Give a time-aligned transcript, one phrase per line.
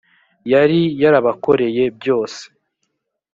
[0.51, 2.41] yari yarabakoreye byose